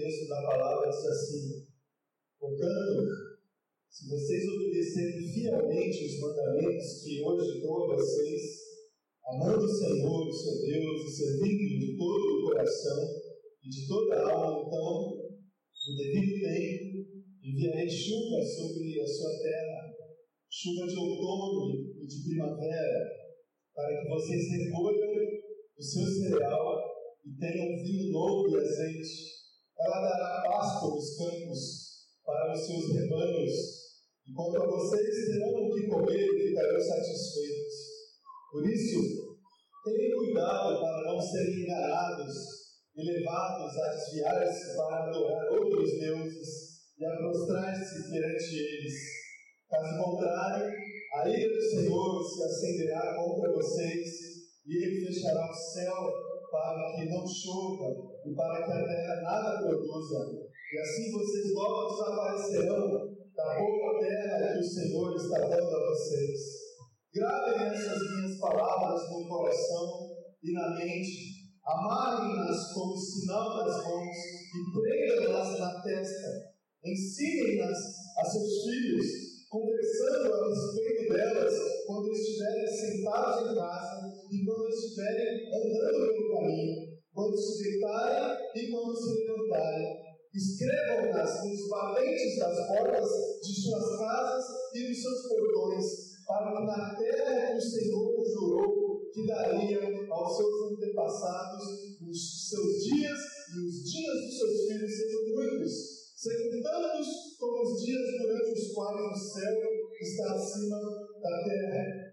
[0.00, 1.66] texto da palavra diz assim:
[2.38, 3.04] Portanto,
[3.90, 8.42] se vocês obedecerem fielmente os mandamentos que hoje dou a vocês,
[9.26, 13.04] amando o Senhor, o seu Deus, e servindo de todo o coração
[13.62, 15.30] e de toda a alma, então,
[15.86, 17.00] no devido tempo,
[17.42, 19.94] enviarei chuva sobre a sua terra,
[20.48, 23.06] chuva de outono e de primavera,
[23.74, 25.10] para que vocês recolham
[25.76, 26.78] o seu cereal
[27.26, 29.39] e tenham vinho novo e azeite.
[29.80, 31.90] Ela dará pasto nos campos
[32.24, 33.52] para os seus rebanhos,
[34.26, 37.74] e vocês terão o que comer e ficarão satisfeitos.
[38.52, 39.38] Por isso,
[39.84, 42.34] tenham cuidado para não serem enganados
[42.94, 46.48] e levados a desviar-se para adorar outros deuses
[46.98, 48.94] e a prostrar-se perante eles.
[49.70, 50.70] Caso contrário,
[51.14, 54.08] a ira do Senhor se acenderá contra vocês
[54.66, 56.12] e ele fechará o céu
[56.50, 60.50] para que não chova e para que a terra nada produza.
[60.72, 66.40] E assim vocês logo desaparecerão da boa terra que o Senhor está dando a vocês.
[67.12, 70.10] Gravem essas minhas palavras no coração
[70.42, 74.16] e na mente, amarem-nas como sinal das mãos
[74.54, 76.50] e prendam-nas na testa.
[76.84, 77.78] Ensinem-nas
[78.18, 79.06] a seus filhos,
[79.50, 81.54] conversando a respeito delas
[81.86, 86.89] quando estiverem sentados em casa e quando estiverem andando pelo caminho,
[87.20, 93.10] quando se deitarem e quando se levantarem Escrevam-nas nos batentes das portas
[93.42, 94.44] de suas casas
[94.76, 95.84] e dos seus portões,
[96.24, 101.64] para que na terra que o Senhor jurou que daria aos seus antepassados
[102.08, 103.18] os seus dias
[103.50, 105.72] e os dias dos seus filhos sejam muitos,
[106.14, 109.58] sejam tantos como os dias durante os quais o céu
[110.00, 112.10] está acima da terra.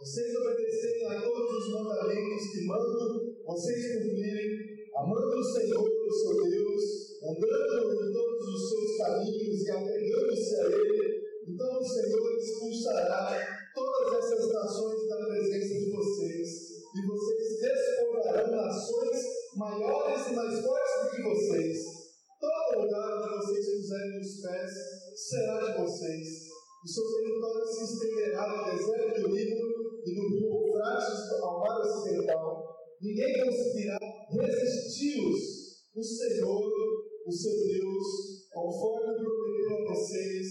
[0.00, 6.50] Vocês obedecerem a todos os mandamentos que mando, vocês cumprirem, amando o Senhor, o seu
[6.50, 6.84] Deus,
[7.24, 14.18] andando em todos os seus caminhos e apegando-se a Ele, então o Senhor expulsará todas
[14.18, 16.48] essas nações da presença de vocês,
[16.94, 19.16] e vocês despojarão nações
[19.56, 21.78] maiores e mais fortes do que vocês.
[22.38, 24.72] Todo lugar onde vocês puserem os pés
[25.14, 26.28] será de vocês.
[26.84, 31.80] O seu território se estenderá do deserto do Líbano e do rio Eufrates ao mar
[31.80, 32.67] ocidental.
[33.00, 33.98] Ninguém conseguirá
[34.30, 35.58] resisti-los.
[35.94, 36.98] O Senhor
[37.28, 40.46] o seu Deus, conforme prometeu a vocês,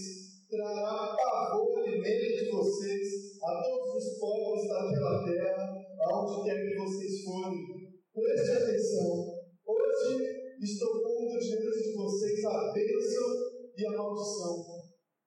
[0.48, 6.78] trará pavor e medo de vocês a todos os povos daquela terra, aonde quer que
[6.78, 7.66] vocês forem.
[8.14, 9.26] Preste atenção.
[9.66, 10.22] Hoje
[10.62, 13.28] estou pondo diante de vocês a bênção
[13.76, 14.64] e a maldição.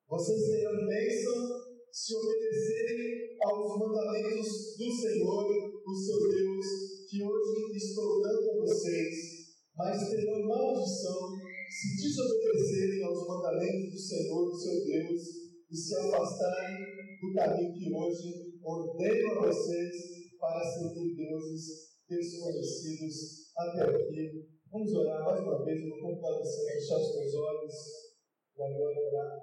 [0.08, 1.36] Vocês terão bênção
[1.92, 5.46] se obedecerem aos mandamentos do Senhor,
[5.86, 9.42] o seu Deus, que hoje estou dando a vocês
[9.76, 11.36] mas terão maldição
[11.68, 15.22] se desobedecerem aos mandamentos do Senhor, seu Deus,
[15.70, 16.78] e se afastarem
[17.20, 19.92] do caminho que hoje ordeno a vocês
[20.40, 24.48] para servir deuses desconhecidos até aqui.
[24.72, 27.74] Vamos orar mais uma vez, no computador, você fechar os seus olhos
[28.58, 29.40] e agora orar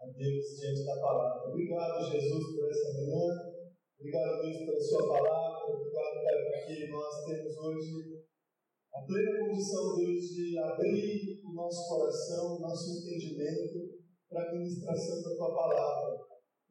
[0.00, 1.50] a Deus diante da palavra.
[1.50, 3.59] Obrigado, Jesus, por essa manhã.
[4.00, 5.76] Obrigado, Deus, pela Sua palavra.
[5.76, 8.24] Obrigado, Pai, porque nós temos hoje
[8.94, 14.00] a plena condição, Deus, de abrir o nosso coração, o nosso entendimento
[14.30, 16.16] para a ministração da Tua palavra.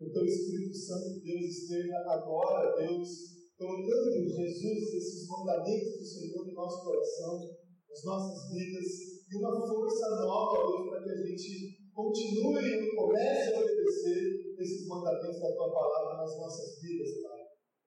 [0.02, 3.08] O Teu Espírito Santo, Deus, esteja agora, Deus,
[3.56, 7.46] colocando Jesus, esses mandamentos do Senhor no nosso coração,
[7.88, 8.88] nas nossas vidas,
[9.30, 14.88] e uma força nova, Deus, para que a gente continue e comece a obedecer esses
[14.88, 17.40] mandamentos da Tua palavra nas nossas vidas, Pai.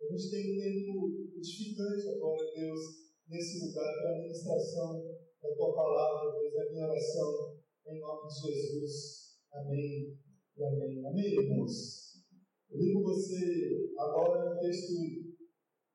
[0.03, 2.81] A gente tem um tempo edificante agora, Deus,
[3.29, 5.05] nesse lugar para a ministração
[5.41, 9.39] da tua palavra, Deus, é minha oração, em nome de Jesus.
[9.53, 10.19] Amém
[10.57, 11.07] e amém.
[11.07, 12.25] Amém, irmãos?
[12.71, 14.93] Eu li com você agora um texto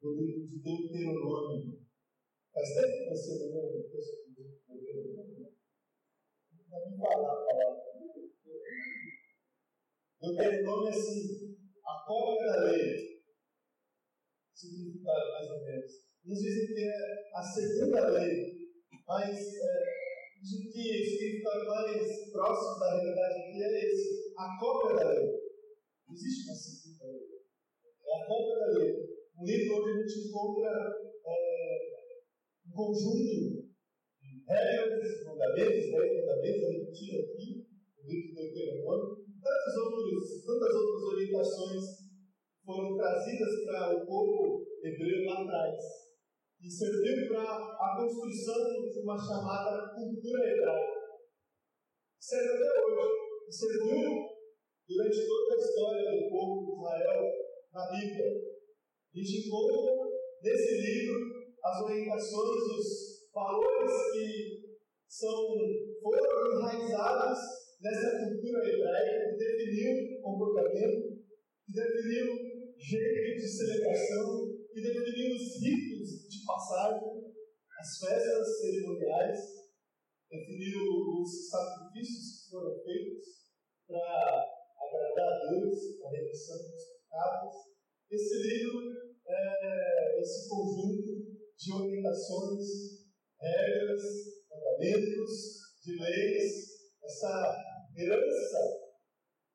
[0.02, 1.80] do livro de Deuteronômio.
[2.54, 5.52] Faz tempo que você não leu o texto do Deuteronômio?
[6.70, 7.87] Não me falar a palavra.
[10.22, 13.18] Deuteronômio é assim, a cobra da lei.
[14.54, 18.68] Significado mais ou menos nos dizem que é a segunda lei,
[19.08, 24.98] mas é, de que o significado mais próximo da realidade aqui é esse, a cópia
[24.98, 25.24] da lei.
[26.06, 27.28] Não existe uma segunda lei.
[28.06, 28.94] É a cópia da lei.
[29.40, 30.70] Um livro onde a gente encontra
[31.26, 31.78] é,
[32.68, 33.72] um conjunto
[34.22, 37.68] de regras, fundamentos, dez fundamentos, a gente aqui,
[38.04, 41.84] o livro do Deuteronômio, tantas outras, tantas outras orientações
[42.66, 45.80] foram trazidas para o povo hebreu lá atrás.
[46.60, 50.98] e serviu para a construção de uma chamada cultura hebraica.
[52.20, 53.28] Serve até hoje.
[53.48, 54.28] E serviu
[54.90, 57.24] durante toda a história do povo de Israel
[57.72, 58.26] na Bíblia.
[58.28, 59.94] A gente encontra
[60.42, 61.20] nesse livro
[61.64, 64.78] as orientações, os valores que
[65.08, 65.48] são,
[66.02, 71.24] foram enraizados nessa cultura hebraica que definiu comportamento,
[71.66, 72.26] que definiu
[72.78, 77.34] jeito de celebração, que definiu os ritos de passagem,
[77.80, 79.40] as festas cerimoniais,
[80.30, 80.82] definiu
[81.22, 83.26] os sacrifícios que foram feitos
[83.88, 84.46] para
[84.80, 87.56] agradar a Deus, a remissão dos pecados.
[88.12, 88.82] Esse livro
[89.28, 92.66] é esse conjunto de orientações,
[93.40, 94.04] regras,
[94.50, 96.68] mandamentos, de leis,
[97.04, 97.67] essa
[97.98, 98.88] herança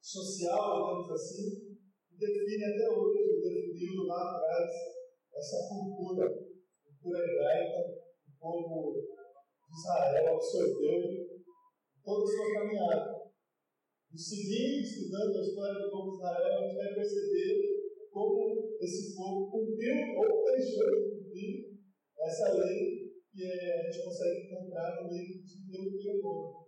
[0.01, 1.79] social, digamos assim,
[2.11, 4.71] que define até hoje, definiu lá atrás
[5.35, 6.29] essa cultura,
[6.85, 11.33] cultura hebraica, o povo de Israel absorveu
[12.05, 13.23] toda a sua caminhada.
[14.13, 17.73] E seguindo, estudando a história do povo de Israel, a gente vai perceber
[18.11, 21.79] como esse povo cumpriu ou deixou de cumprir
[22.21, 26.63] essa lei que a gente consegue encontrar no livro de Deuteronômio.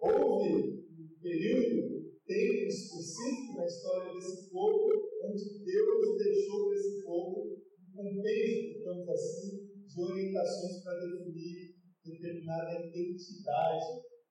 [0.00, 0.77] Houve
[1.20, 7.58] período, tempo específico na história desse povo, onde Deus deixou esse povo
[7.98, 11.74] um beijo, digamos assim, de orientações para definir
[12.04, 13.86] determinada identidade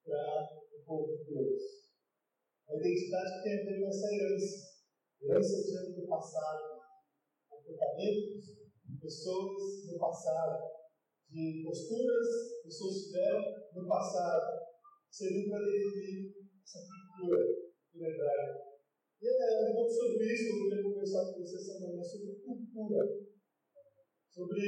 [0.05, 1.61] para o povo de Deus.
[2.69, 4.67] A identidade tem a ver com essa herança,
[5.21, 6.79] herança de do passado,
[7.49, 8.45] comportamentos
[8.85, 10.63] de pessoas no passado,
[11.29, 12.27] de posturas
[12.61, 13.43] que pessoas tiveram
[13.75, 14.65] no passado,
[15.11, 17.39] serviu para definir essa cultura,
[17.95, 18.67] hebraica.
[19.21, 22.35] E é um pouco sobre isso que eu queria conversar com vocês essa manhã, sobre
[22.43, 23.27] cultura
[24.37, 24.61] sobre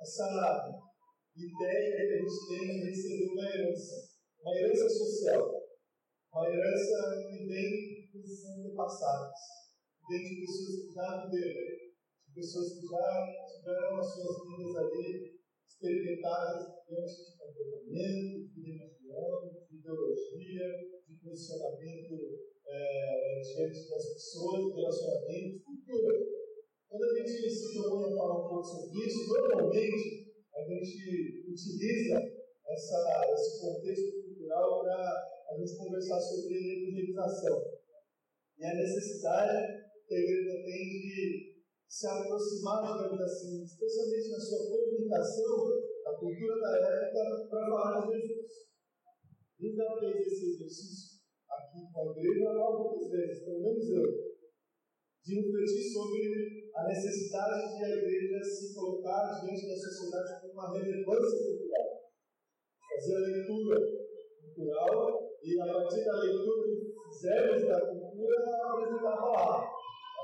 [0.00, 0.24] essa
[1.36, 4.08] ideia que a gente tem de receber uma herança,
[4.40, 5.68] uma herança social,
[6.32, 9.40] uma herança que vem dos antepassados,
[10.08, 11.76] vem de pessoas que já viveram,
[12.26, 15.34] de pessoas que já tiveram as suas vidas ali
[15.68, 20.64] experimentadas diante de comportamento, de religião, ideologia,
[21.06, 26.18] de posicionamento é, diante das pessoas, de relacionamento, cultura.
[26.88, 32.16] Quando a gente se propõe a falar um pouco sobre isso, normalmente a gente utiliza
[32.66, 37.62] essa, esse contexto cultural para a gente conversar sobre evangelização.
[38.58, 41.54] E a necessidade que a igreja tem de
[41.88, 48.20] se aproximar, digamos assim, especialmente na sua comunicação, da cultura da época, para falar de
[48.20, 48.73] Jesus.
[49.60, 54.34] Gente já fez esse exercício aqui com a igreja algumas vezes, pelo menos eu,
[55.24, 60.72] de refletir sobre a necessidade de a igreja se colocar diante da sociedade com uma
[60.72, 62.10] relevância cultural.
[62.90, 63.76] Fazer a leitura
[64.42, 69.68] cultural e, a partir da leitura que fizermos da cultura, apresentar a palavra,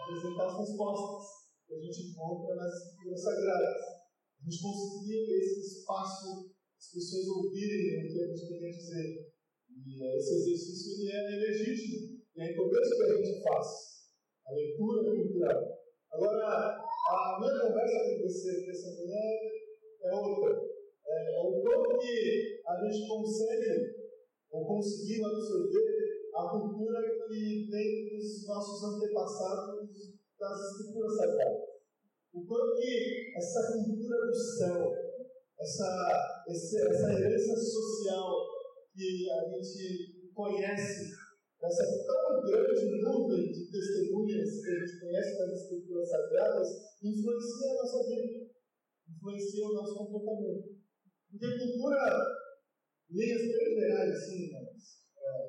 [0.02, 3.80] apresentar as respostas que a gente encontra nas escrituras sagradas.
[4.40, 6.49] A gente conseguir esse espaço,
[6.80, 9.30] as pessoas ouvirem o que a gente tem a dizer.
[9.84, 14.00] E esse exercício ele é legítimo, e é que a gente faça
[14.46, 15.78] a leitura cultural.
[16.10, 19.20] Agora, a minha conversa com você dessa manhã
[20.04, 20.70] é outra.
[21.06, 24.06] É, é o quanto que a gente consegue,
[24.50, 31.70] ou conseguiu absorver a cultura que vem dos nossos antepassados das escrituras sagradas.
[32.32, 34.99] O quanto que essa cultura do céu,
[35.60, 38.46] essa, essa herança social
[38.94, 41.20] que a gente conhece
[41.62, 46.68] essa tão grande nuvem de testemunhas que a gente conhece das escrituras sagradas
[47.02, 48.50] influencia a nossa vida,
[49.08, 50.80] influencia o nosso comportamento.
[51.30, 51.98] Porque cultura,
[53.10, 55.48] linhas bem gerais, assim, mas, é,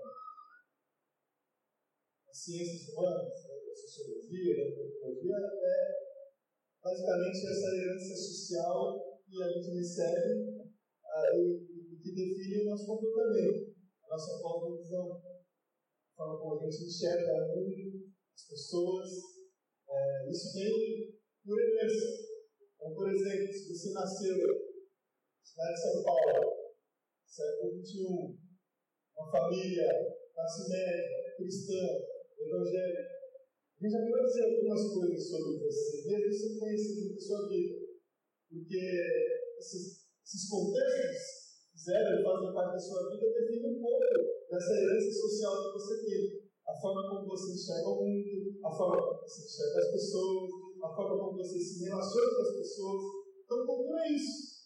[2.30, 6.02] as ciências humanas, a sociologia, a antropologia, é
[6.84, 10.60] basicamente essa herança social que a gente recebe
[11.06, 13.74] ah, e, e que define o nosso comportamento,
[14.04, 15.22] a nossa cosmovisão
[16.18, 19.10] forma como a gente enxerga o mundo, as pessoas.
[19.90, 22.28] É, isso vem por herança.
[22.76, 26.74] Então, por exemplo, se você nasceu na cidade de São Paulo,
[27.26, 28.38] século XXI,
[29.16, 29.88] uma família
[30.34, 31.82] classe média, cristã,
[32.38, 33.12] evangélica,
[33.80, 37.91] a gente já dizer algumas coisas sobre você, mesmo sem conhecer a sua vida.
[38.52, 38.84] Porque
[39.58, 44.04] esses, esses contextos fizeram fazem parte da sua vida definem um pouco
[44.52, 46.52] dessa herança social que você tem.
[46.68, 50.50] A forma como você enxerga o mundo, a forma como você enxerga as pessoas,
[50.84, 53.02] a forma como você se relaciona com as pessoas.
[53.44, 54.62] Então, cultura é isso.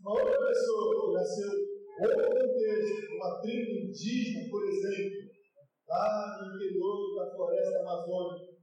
[0.00, 5.30] Uma outra pessoa que nasceu outro contexto, uma tribo indígena, por exemplo,
[5.86, 8.56] lá no interior da floresta amazônica,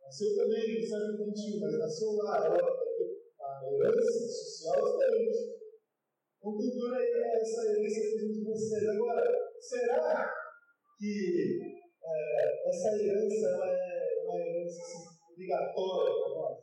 [0.00, 2.81] nasceu também no século XXI, mas nasceu lá, ela,
[3.80, 5.62] herança social diferente.
[6.40, 8.88] Com cultura é essa herança que a gente recebe.
[8.88, 9.24] Agora,
[9.60, 10.34] será
[10.98, 11.60] que
[12.02, 16.58] é, essa herança é uma herança assim, obrigatória para nós?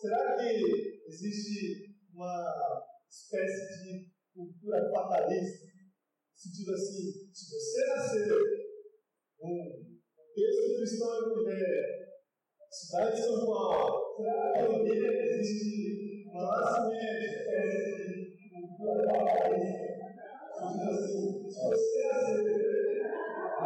[0.00, 5.66] Será que existe uma espécie de cultura fatalista?
[5.66, 8.28] No sentido assim, se você nascer
[9.40, 9.96] num
[10.34, 12.06] texto cristão evangélico,
[12.70, 16.15] cidade de São Paulo, será que a família existe
[18.36, 19.96] de cultura fatalista?
[20.48, 22.92] No sentido assim, se você nascer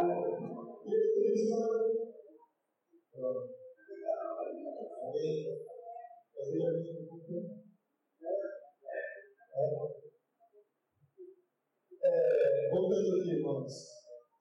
[0.03, 1.69] num texto cristão
[5.03, 5.37] Amém.
[6.33, 7.01] Fazer a minha
[12.03, 13.73] é, voltando aqui, irmãos,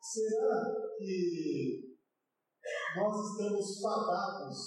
[0.00, 0.64] será
[0.96, 1.96] que
[2.96, 4.58] nós estamos fadados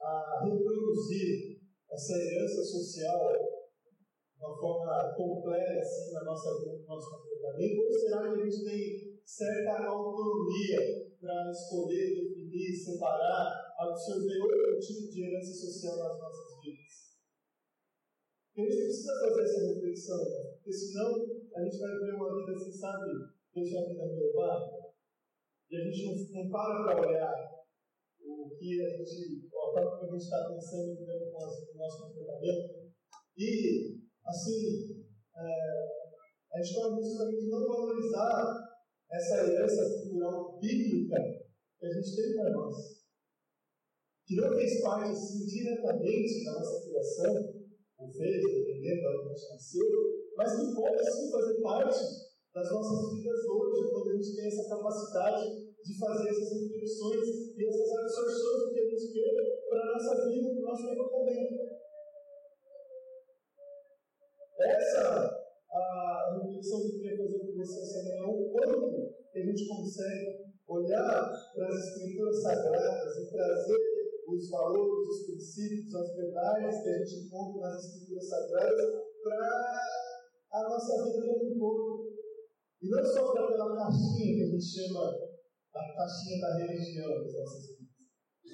[0.00, 1.53] a reproduzir
[1.94, 7.78] essa herança social de uma forma completa assim, na nossa vida, no nosso comportamento?
[7.86, 10.80] Ou será que a gente tem certa autonomia
[11.20, 16.94] para escolher, definir, separar, absorver outro tipo de herança social nas nossas vidas?
[18.56, 20.24] a gente precisa fazer essa reflexão,
[20.54, 21.10] porque senão
[21.56, 23.10] a gente vai ver uma vida assim, sabe?
[23.54, 24.60] Deixa a vida me levar.
[25.70, 27.34] E a gente não, não para para olhar
[28.20, 32.94] o que a gente, próprio que a gente está pensando e com o nosso comportamento.
[33.36, 35.04] E, assim,
[35.34, 36.04] é,
[36.54, 38.64] a gente corre justamente não valorizar
[39.10, 41.16] essa herança cultural bíblica
[41.78, 43.04] que a gente tem para nós.
[44.26, 47.34] Que não fez parte, assim, diretamente da nossa criação,
[47.98, 49.88] ou fez, dependendo da onde a gente nasceu,
[50.36, 51.98] mas que pode sim fazer parte
[52.54, 57.68] das nossas vidas hoje, quando a gente tem essa capacidade de fazer essas reflexões e
[57.68, 58.73] essas absorções
[59.12, 61.74] quer para a nossa vida, para o nosso comportamento.
[64.60, 69.44] Essa a reflexão que eu queria fazer com você essa manhã, o quanto que a
[69.44, 73.94] gente consegue olhar para as escrituras sagradas e trazer
[74.26, 79.80] os valores, os princípios, as verdades que a gente encontra nas Escrituras Sagradas para
[80.52, 82.14] a nossa vida como um todo.
[82.82, 85.14] E não só para aquela caixinha que a gente chama
[85.74, 87.83] a caixinha da religião das nossas vidas,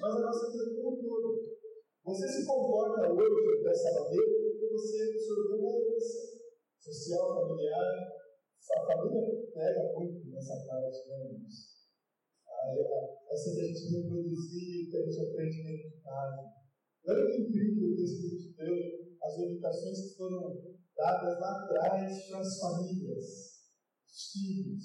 [0.01, 1.61] mas a nossa vida como um todo.
[2.03, 6.41] Você se comporta hoje dessa maneira porque você absorveu uma herança
[6.79, 8.21] social, familiar.
[8.71, 11.81] A família pega muito nessa parte, né, irmãos?
[13.31, 16.41] essa de a gente reproduzir o que a gente aprende dentro de casa.
[17.07, 18.75] Olha que incrível que o Espírito deu,
[19.21, 20.61] as orientações que foram
[20.95, 23.25] dadas lá atrás para as famílias,
[24.05, 24.83] os filhos.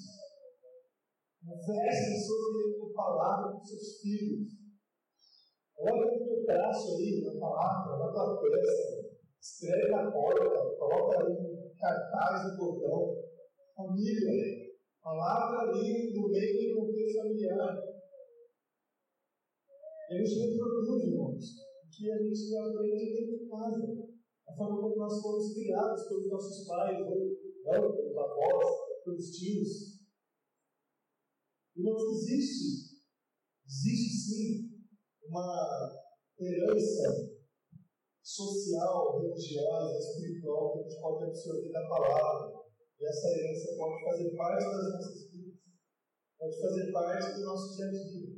[1.45, 4.66] Conversem sobre a palavra com seus filhos.
[5.79, 9.15] Olha o teu braço aí na palavra, na tua testa.
[9.39, 13.23] Escreve na porta, coloca ali um cartaz no portão.
[13.75, 17.77] Família, palavra ali no meio do contexto familiar.
[20.09, 21.45] E a gente reproduz, irmãos,
[21.85, 24.07] o que a gente aprende dentro de casa.
[24.47, 28.65] A forma como nós fomos criados pelos nossos pais, ou pelos avós,
[29.05, 30.01] pelos tios.
[31.75, 32.97] Irmãos, existe,
[33.67, 34.76] existe sim
[35.29, 36.07] uma
[36.39, 37.37] herança
[38.23, 42.67] social, religiosa, espiritual que a gente pode absorver da palavra.
[42.99, 45.59] E essa herança pode fazer parte das nossas vidas,
[46.37, 48.37] pode fazer parte do nosso dia a dia.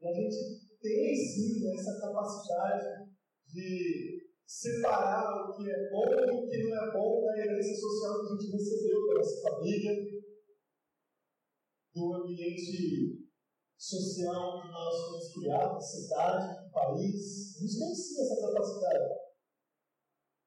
[0.00, 3.10] E a gente tem sim essa capacidade
[3.46, 8.20] de separar o que é bom e o que não é bom da herança social
[8.20, 9.92] que a gente recebeu da nossa família,
[11.94, 13.19] do ambiente
[13.80, 17.56] social que nós fomos criados, cidade, país.
[17.56, 19.08] Gente tem sim essa capacidade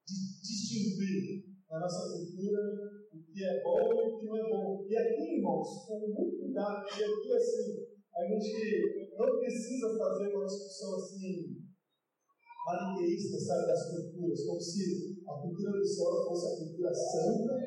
[0.06, 2.62] de distinguir na nossa cultura
[3.10, 4.86] o que é bom e o que não é bom.
[4.86, 10.46] E aqui, irmãos, com muito cuidado, porque aqui, assim, a gente não precisa fazer uma
[10.46, 11.58] discussão assim,
[12.66, 17.63] maniqueísta, sabe, das culturas, como se a cultura do céu fosse a cultura santa,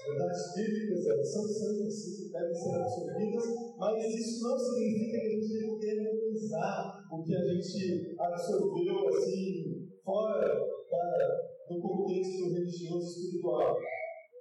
[0.00, 3.44] as verdades bíblicas elas são santas, sim, devem ser absorvidas,
[3.76, 10.48] mas isso não significa que a gente demonizar o que a gente absorveu, assim, fora
[10.48, 13.76] da, do contexto religioso espiritual.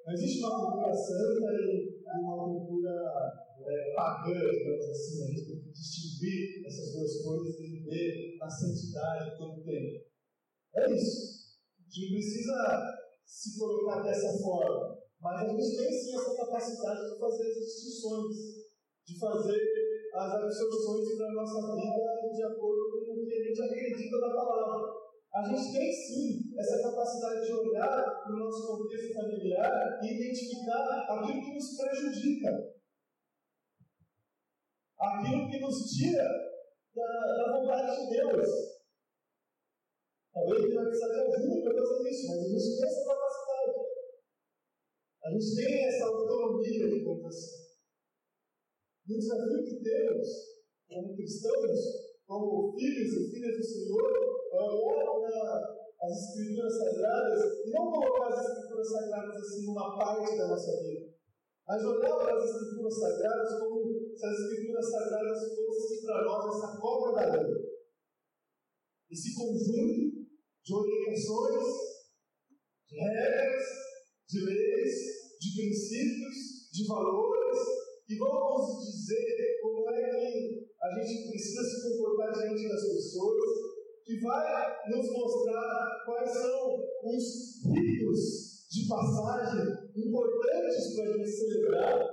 [0.05, 2.91] Não existe uma cultura santa e uma cultura
[3.67, 5.23] é, pagã, digamos assim.
[5.23, 10.05] A gente tem que distinguir essas duas coisas e viver na santidade todo o tempo.
[10.75, 11.57] É isso.
[11.89, 14.98] gente não precisa se colocar dessa forma.
[15.21, 18.35] Mas gente tem sim essa capacidade de fazer as distinções,
[19.05, 19.61] de fazer
[20.13, 24.29] as absorções para a nossa vida de acordo com o que a gente acredita da
[24.33, 24.93] palavra.
[25.33, 31.05] A gente tem sim essa capacidade de olhar para o nosso contexto familiar e identificar
[31.09, 32.73] aquilo que nos prejudica,
[34.97, 36.23] aquilo que nos tira
[36.95, 38.49] da, da vontade de Deus.
[40.33, 43.05] Talvez a gente vai precisar de ajuda para fazer isso, mas a gente tem essa
[43.05, 43.88] capacidade.
[45.29, 47.69] A gente tem essa autonomia, digamos assim.
[49.07, 50.27] E o desafio que temos
[50.89, 51.79] como cristãos,
[52.25, 54.11] como filhos e filhas do Senhor,
[54.53, 60.83] olhar as Escrituras Sagradas e não colocar as Escrituras Sagradas assim numa parte da nossa
[60.83, 61.13] vida,
[61.67, 66.79] mas olhar para as Escrituras Sagradas como se as Escrituras Sagradas fossem para nós essa
[66.79, 67.69] cobra da lei.
[69.11, 70.25] Esse conjunto
[70.63, 71.65] de orientações,
[72.87, 73.63] de regras,
[74.27, 77.57] de leis, de princípios, de valores,
[78.09, 84.19] e vamos dizer como é que a gente precisa se comportar diante das pessoas, que
[84.21, 89.65] vai nos mostrar quais são os ritos de passagem
[89.95, 92.09] importantes para a gente celebrar.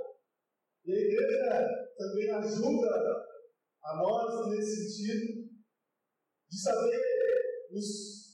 [0.85, 2.91] E a igreja também ajuda
[3.83, 5.49] a nós nesse sentido
[6.51, 7.01] de saber
[7.73, 8.27] os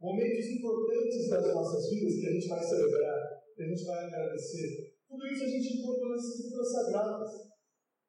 [0.00, 3.19] momentos importantes das nossas vidas que a gente vai celebrar,
[3.60, 4.96] que a gente vai agradecer.
[5.04, 7.30] Tudo isso a gente encontra nas escrituras sagradas.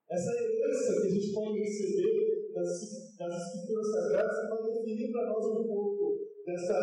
[0.10, 2.68] Essa herança que a gente pode receber das,
[3.20, 6.80] das escrituras sagradas vai definir para nós um pouco dessa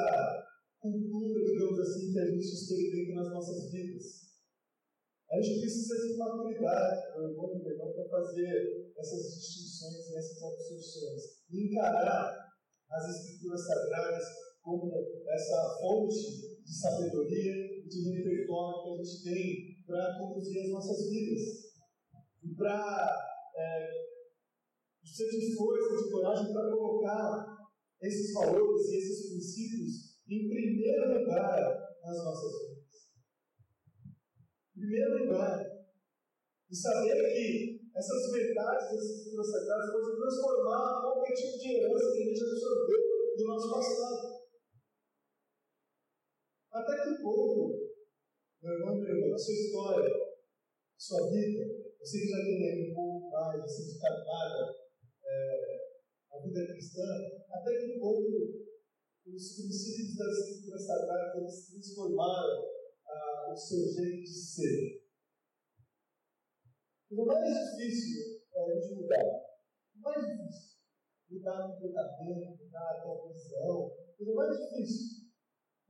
[0.80, 4.28] cultura, digamos assim, que a gente experimenta nas nossas vidas.
[5.30, 10.42] A gente precisa de maturidade, irmão e meu irmão, para fazer essas distinções e essas
[10.42, 11.22] absorções.
[11.52, 12.36] Encarar
[12.90, 14.24] as escrituras sagradas
[14.62, 14.92] como
[15.28, 21.42] essa fonte de sabedoria de repertório que a gente tem para conduzir as nossas vidas.
[22.42, 23.88] E para é,
[25.00, 27.58] precisa de força, de coragem para colocar
[28.02, 32.78] esses valores e esses princípios em primeiro lugar nas nossas vidas.
[34.74, 35.66] Primeiro lugar.
[36.70, 42.22] E saber que essas verdades, essas escrituras sagradas, podem transformar qualquer tipo de herança que
[42.22, 43.00] a gente absorveu
[43.36, 44.38] do nosso passado.
[46.70, 47.94] Até que ponto,
[48.68, 51.64] meu irmão irmã, a sua história, a sua vida,
[51.98, 54.76] você que já tem aí um pouco mais assim, de caminhada,
[55.24, 55.78] é,
[56.32, 57.02] a vida cristã,
[57.50, 58.68] até que ponto
[59.26, 62.64] os princípios das Escrituras Sagradas transformaram
[63.06, 65.08] ah, o seu jeito de ser.
[67.10, 69.24] O mais difícil é a gente mudar.
[69.96, 70.78] O mais difícil.
[71.30, 73.92] Mudar o comportamento, mudar a tua visão.
[74.20, 75.28] O mais difícil.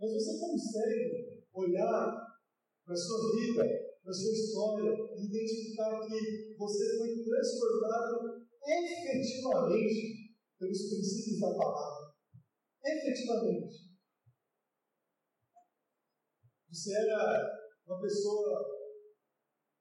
[0.00, 2.27] Mas você consegue olhar
[2.88, 3.64] para a sua vida,
[4.02, 12.14] para a sua história e identificar que você foi transformado efetivamente pelos princípios da palavra.
[12.82, 13.92] Efetivamente.
[16.72, 18.58] Você era uma pessoa.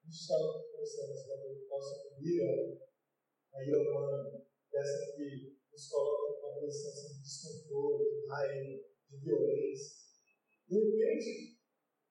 [0.04, 2.80] A gente estava conversando sobre nossa família,
[3.56, 9.96] aí é uma dessa que nos coloca numa posição de descontrole, de raiva, de violência.
[10.68, 11.58] De repente,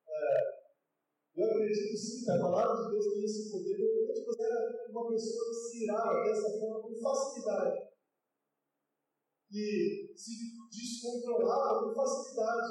[0.09, 0.56] é,
[1.37, 3.77] eu acredito sim que a palavra de Deus tem esse poder.
[3.77, 7.93] De repente você era uma pessoa que se irava dessa forma com facilidade.
[9.51, 10.33] Que se
[10.73, 12.69] descontrolava com facilidade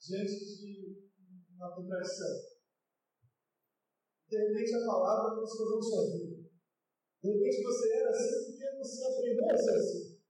[0.00, 2.50] diante de uma conversão.
[4.28, 6.50] De repente a palavra transformou sua vida.
[7.22, 10.20] De repente você era assim porque você aprendeu a ser assim.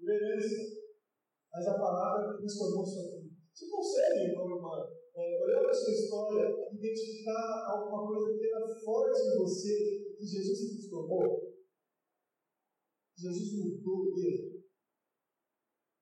[0.00, 0.84] Herança.
[1.52, 3.36] Mas a palavra transformou sua vida.
[3.52, 8.80] Você consegue, irmão e irmã, é, olhando a sua história, identificar alguma coisa que era
[8.80, 11.54] forte em você, que Jesus transformou?
[13.16, 14.64] Jesus mudou mesmo?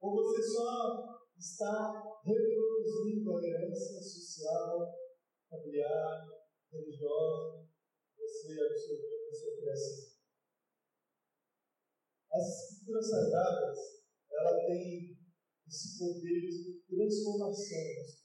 [0.01, 4.89] Ou você só está reproduzindo a herança social,
[5.51, 6.27] familiar,
[6.73, 7.69] religiosa,
[8.17, 10.13] você absorveu, você cresce?
[12.33, 13.79] As escrituras sagradas,
[14.33, 15.19] ela tem
[15.69, 18.22] esse poder de transformação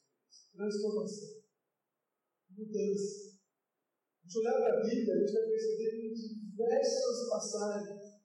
[0.57, 1.37] transformação,
[2.49, 3.37] mudança.
[4.17, 6.13] A gente olhar para a Bíblia, a gente vai perceber que em
[6.49, 8.17] diversas passagens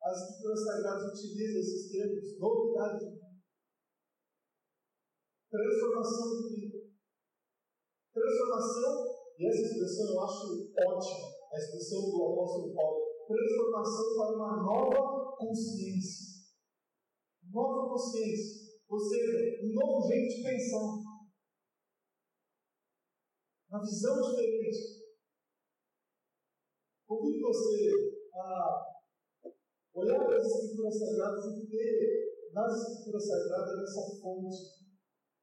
[0.00, 3.28] as escrituras sagradas utilizam esses termos, novidade de vida,
[5.50, 6.78] transformação de vida.
[8.14, 8.94] Transformação,
[9.38, 15.36] e essa expressão eu acho ótima, a expressão do apóstolo Paulo, transformação para uma nova
[15.36, 16.46] consciência.
[17.50, 18.68] Nova consciência.
[18.88, 21.07] Ou seja, um novo jeito de pensar.
[23.70, 25.04] Uma visão diferente.
[27.06, 27.90] Convido você
[28.34, 28.98] a
[29.92, 34.56] olhar para as Escrituras Sagradas e ver nas Escrituras Sagradas essa fonte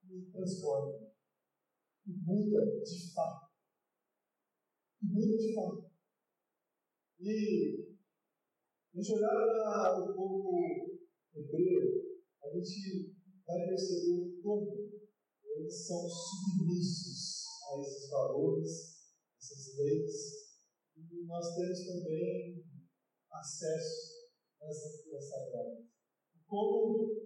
[0.01, 1.11] que transforma,
[2.03, 3.51] que muda de fato.
[4.99, 5.91] Que muda de fato.
[7.19, 7.95] E
[8.91, 10.99] a gente olhar para o povo
[11.35, 13.13] hebreu, a gente
[13.45, 14.89] vai perceber como
[15.43, 17.34] eles são submissos
[17.67, 20.45] a esses valores, essas leis,
[20.97, 22.63] e nós temos também
[23.31, 24.29] acesso
[24.61, 25.85] às escrituras sagradas.
[26.47, 27.25] Como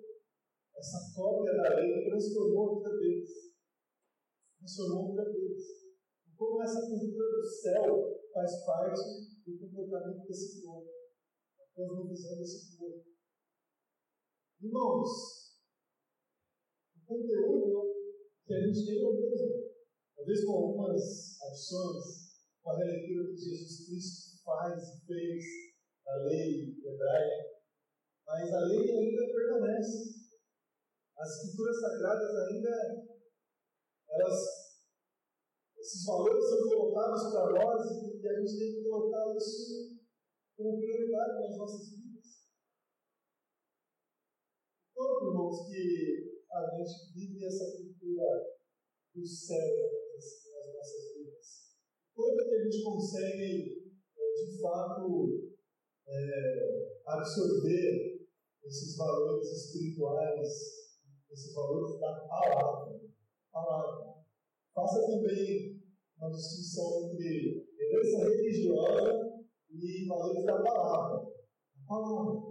[0.79, 3.29] essa cópia da lei transformou a vida deles.
[4.57, 5.65] Transformou a vida deles.
[6.37, 9.01] Como essa cultura do céu faz parte
[9.45, 10.85] do comportamento desse povo,
[11.57, 13.03] da cosmovisão desse povo.
[14.61, 15.09] Irmãos,
[16.95, 19.69] o conteúdo que a gente tem é o mesmo.
[20.19, 25.43] Talvez com algumas adições, com a releitura que Jesus Cristo faz e fez
[26.03, 27.63] da lei hebraica,
[28.27, 30.27] mas a lei ainda permanece.
[31.17, 32.69] As escrituras sagradas ainda,
[34.09, 34.39] elas,
[35.77, 37.85] esses valores são colocados para nós
[38.21, 39.99] e a gente tem que colocar isso
[40.57, 42.43] como prioridade nas nossas vidas.
[44.93, 48.59] Quanto, irmãos, que a gente vive essa cultura
[49.15, 49.98] do céu
[50.79, 51.69] nossas vidas?
[52.19, 55.51] quando que a gente consegue, é, de fato,
[56.05, 58.27] é, absorver
[58.65, 60.47] esses valores espirituais,
[61.31, 62.99] esses valores da palavra.
[63.53, 64.15] palavra.
[64.73, 65.81] Faça também
[66.17, 71.25] uma distinção entre herança religiosa e valores da palavra.
[71.77, 72.49] A palavra.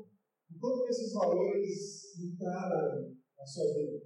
[0.89, 4.03] Esses valores entraram na sua vida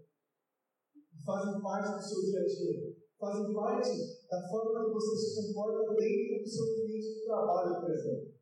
[0.95, 5.55] e fazem parte do seu dia a dia, fazem parte da forma que você se
[5.55, 8.35] comporta dentro do seu ambiente de trabalho, por exemplo.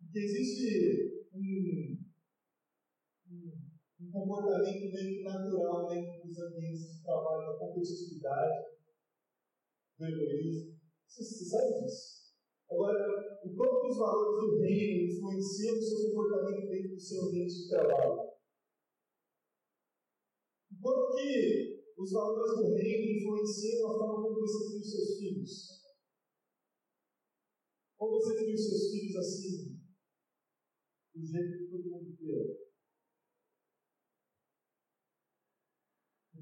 [0.00, 2.04] Porque existe um,
[3.30, 3.52] um,
[4.00, 8.74] um comportamento meio natural dentro dos ambientes de trabalho, da competitividade,
[9.96, 10.74] do egoísmo.
[11.06, 12.34] Você, sabe disso?
[12.72, 17.54] Agora, o quanto os valores do reino influenciam o seu comportamento dentro do seu ambiente
[17.54, 18.34] de trabalho?
[20.72, 25.18] O quanto que os valores do reino influenciam a forma como você cria os seus
[25.18, 25.84] filhos.
[27.98, 29.80] Ou você cria os seus filhos assim,
[31.14, 32.64] do jeito que todo mundo vê.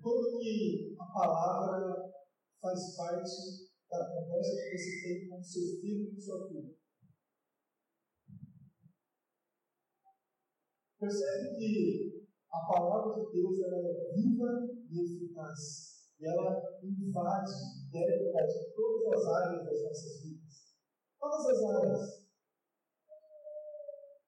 [0.01, 2.13] Como que a palavra
[2.61, 6.75] faz parte da conversa que você tem com o seu filho e com sua filha.
[10.99, 12.22] Percebe que
[12.53, 16.03] a palavra de Deus ela é viva e eficaz.
[16.21, 17.53] E ela invade,
[17.91, 20.77] deve invadir todas as áreas das nossas vidas.
[21.19, 22.23] Todas as áreas.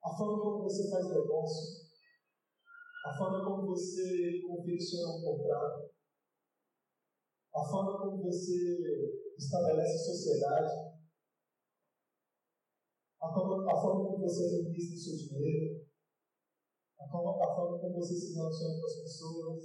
[0.02, 1.84] A forma como você faz negócio,
[3.06, 5.90] a forma como você confecciona um contrato,
[7.54, 10.94] a forma como você estabelece sociedade,
[13.22, 15.83] a forma, a forma como você administra o seu dinheiro,
[17.04, 19.62] a forma, como você se relaciona com as pessoas.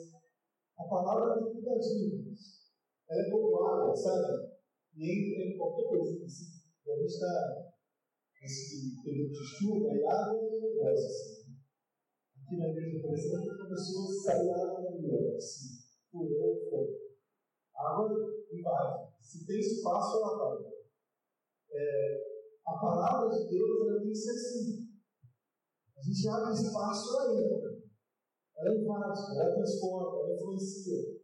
[0.77, 1.79] A palavra tem tudo a
[3.09, 4.49] Ela é como água, sabe?
[4.95, 6.25] E entra em qualquer coisa.
[6.25, 6.59] Assim.
[6.85, 7.71] E a gente está
[8.41, 11.39] nesse período de chuva e água é um negócio assim.
[12.37, 16.99] Aqui na igreja, por exemplo, a sair água da mulher, assim, por fogo.
[17.75, 18.09] A água
[18.51, 19.09] invade.
[19.21, 20.71] Se tem espaço, ela vai.
[21.71, 22.29] É,
[22.65, 24.88] a palavra de Deus ela tem que ser assim.
[25.99, 27.83] A gente abre espaço ainda.
[28.55, 31.19] Ela invade, ela transforma, ela influencia.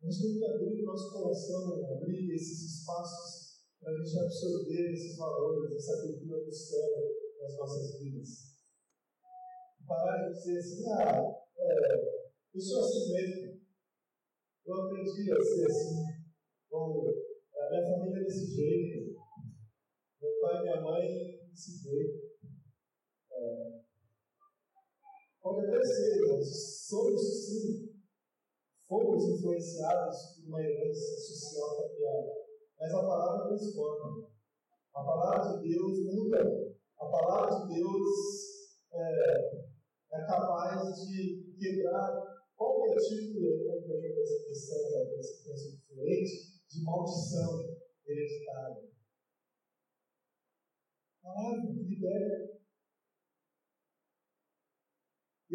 [0.00, 4.92] A gente tem que abrir o nosso coração, abrir esses espaços para a gente absorver
[4.92, 6.88] esses valores, essa cultura do céu
[7.42, 8.28] nas nossas vidas.
[9.86, 11.20] Parar de dizer assim, ah,
[11.58, 12.20] é,
[12.54, 13.60] eu sou assim mesmo.
[14.64, 16.24] Eu aprendi a ser assim.
[16.70, 19.20] Ou a minha família é desse jeito.
[20.22, 22.19] Meu pai e minha mãe desse jeito.
[25.60, 27.92] Ser, nós somos sim,
[28.88, 32.24] fomos influenciados por uma herança social familiar,
[32.78, 34.30] mas a palavra transforma.
[34.94, 36.76] A palavra de Deus muda.
[36.98, 39.66] A palavra de Deus é,
[40.12, 48.90] é capaz de quebrar qualquer tipo de, como perdão da expressão diferente, de maldição hereditária.
[51.22, 52.59] A palavra libera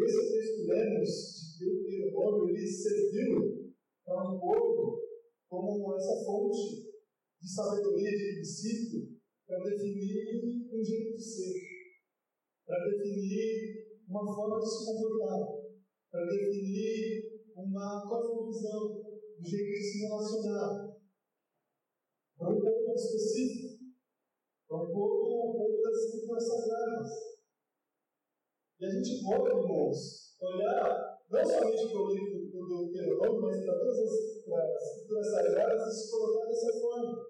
[0.06, 5.02] esse texto que lemos de Deuteronômio, ele serviu para um povo
[5.48, 6.86] como essa fonte
[7.40, 9.16] de sabedoria, de princípio,
[9.46, 11.60] para definir um jeito de ser,
[12.64, 15.40] para definir uma forma de se comportar,
[16.10, 19.02] para definir uma cosmovisão,
[19.40, 20.96] um jeito de se relacionar.
[22.38, 23.84] Para um povo específico,
[24.68, 27.35] para um povo, um povo das escrituras sagradas.
[28.78, 33.78] E a gente pode, irmãos, olhar não somente para o livro do Deuteronômio, mas para
[33.78, 37.26] todas as escrituras sagradas e se colocar dessa forma.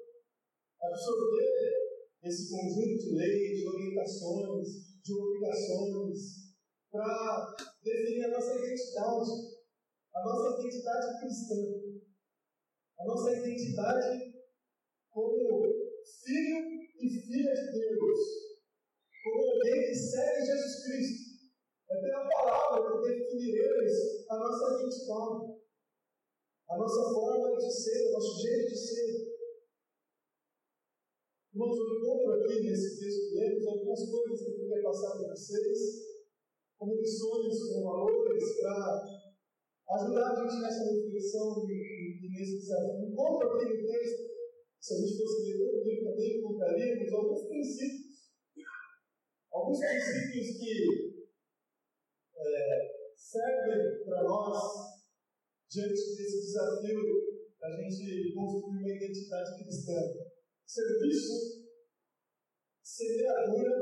[0.82, 1.87] Absorver
[2.24, 4.68] esse conjunto de leis, de orientações,
[5.04, 6.18] de obrigações,
[6.90, 9.30] para definir a nossa identidade,
[10.14, 11.54] a nossa identidade cristã,
[12.98, 14.35] a nossa identidade
[15.11, 15.62] como
[16.24, 16.59] filho
[17.00, 18.20] e filha de Deus,
[19.22, 21.25] como alguém que segue Jesus Cristo.
[21.88, 25.55] É pela palavra que definiremos a nossa identidade,
[26.68, 29.37] a nossa forma de ser, o nosso jeito de ser.
[31.55, 35.29] Irmãos, eu encontro aqui nesse texto que lemos algumas coisas que eu queria passar para
[35.29, 35.79] vocês,
[36.77, 39.05] como lições, como valores, para
[39.94, 43.09] ajudar a gente nessa reflexão e, nesse desafio.
[43.09, 44.27] Encontro aqui no texto,
[44.81, 48.07] se a gente fosse ler o livro também, encontraríamos alguns princípios.
[49.53, 51.15] Alguns princípios que
[53.37, 54.62] é, servem para nós
[55.70, 57.27] diante desse desafio
[57.62, 60.27] a gente construir uma identidade cristã
[60.66, 61.64] serviço,
[62.83, 63.72] semeadura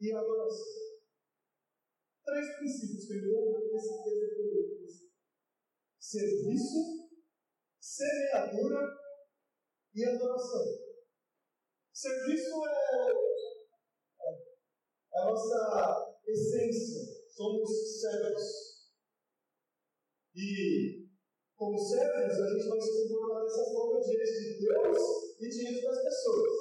[0.00, 0.86] e adoração.
[2.24, 5.06] Três princípios que eu encontro nesse texto
[6.00, 7.08] Serviço,
[7.80, 8.80] semeadura
[9.94, 10.64] e adoração.
[11.92, 13.12] Serviço é,
[15.14, 17.15] é a nossa essência.
[17.36, 18.88] Somos servos.
[20.34, 21.06] E,
[21.54, 24.98] como servos, a gente vai se comportar dessa forma diante de Deus
[25.38, 26.52] e diante das pessoas.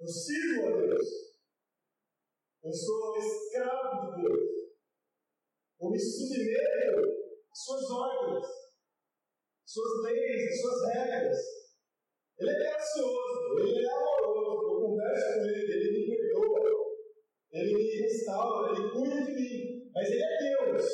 [0.00, 1.08] Eu sirvo a Deus.
[2.64, 4.40] Eu sou escravo de Deus.
[5.80, 8.46] Eu me submeto às suas ordens,
[9.66, 11.38] suas leis, suas regras.
[12.38, 14.72] Ele é gracioso, ele é amoroso.
[14.72, 15.87] Eu converso com ele, ele
[17.58, 19.90] ele me restaura, ele cuida de mim.
[19.94, 20.86] Mas ele é Deus.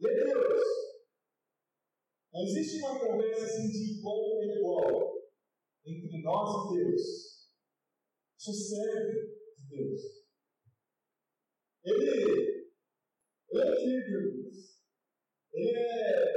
[0.00, 0.62] Ele é Deus.
[2.32, 5.16] Não existe uma conversa assim de igual para igual
[5.86, 7.02] entre nós e Deus.
[8.38, 9.12] Isso serve
[9.56, 10.00] de Deus.
[11.84, 12.66] Ele,
[13.50, 14.76] ele é incrível, Deus.
[15.54, 16.32] Ele é,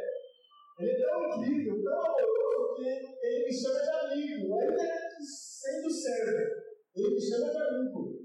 [0.80, 4.60] ele é tão incrível, tão amoroso, que ele me chama de amigo.
[4.60, 6.64] Ainda sendo servo,
[6.96, 8.19] ele me chama de amigo.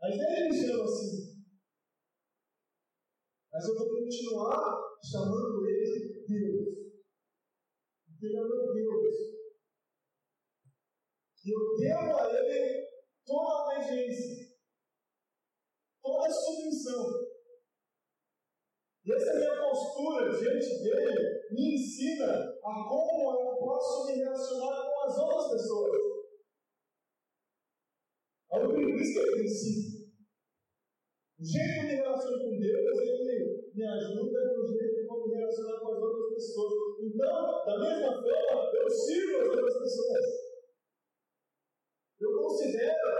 [0.00, 1.38] Mas ele me chama assim.
[3.52, 6.68] Mas eu vou continuar chamando ele Deus.
[8.06, 9.16] Porque Ele é meu Deus.
[11.44, 12.86] E eu devo a Ele
[13.24, 14.54] toda a obediência,
[16.02, 17.28] toda a submissão.
[19.04, 25.00] E essa minha postura diante dele me ensina a como eu posso me relacionar com
[25.00, 26.17] as outras pessoas.
[28.50, 30.08] É o princípio é princípio.
[31.38, 35.28] O jeito que eu me relaciono com Deus, ele me ajuda no jeito que eu
[35.28, 36.72] me relacionar com as outras pessoas.
[37.00, 40.24] Então, da mesma forma, eu sirvo as outras pessoas.
[42.20, 43.18] Eu considero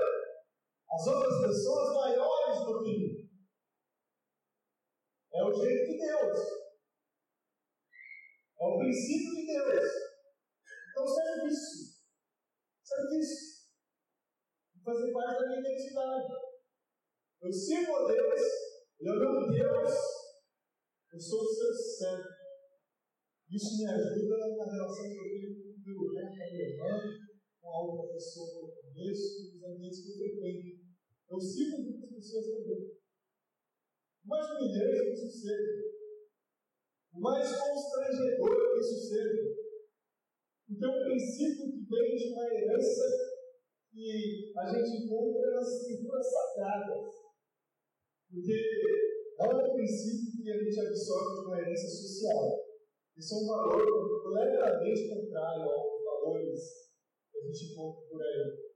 [0.91, 3.29] as outras pessoas maiores do que mim.
[5.35, 6.39] É o jeito de Deus.
[8.61, 9.93] É o princípio de Deus.
[10.91, 12.03] Então, serviço.
[12.83, 13.58] Serviço.
[14.89, 16.33] Fazer parte da minha identidade.
[17.43, 18.41] Eu sirvo a Deus,
[19.01, 19.93] eu amo Deus,
[21.13, 22.25] eu sou o seu servo.
[23.53, 26.69] Isso me ajuda na relação que eu tenho com o meu irmão, com a minha
[26.71, 26.93] irmã,
[27.61, 30.81] com a outra pessoa que eu conheço, com os ambientes que eu frequento.
[31.33, 32.97] Eu sirvo muitas pessoas também.
[34.25, 35.85] O mais humilhante que isso seja,
[37.13, 39.53] mais constrangedor que isso seja,
[40.67, 43.28] porque é um princípio que vem de uma herança
[43.99, 47.15] que a gente encontra nas escrituras sagradas.
[48.31, 48.55] Porque
[49.41, 52.65] é um princípio que a gente absorve de uma herança social.
[53.17, 56.93] Isso é um valor completamente contrário aos valores
[57.33, 58.69] que a gente encontra por aí.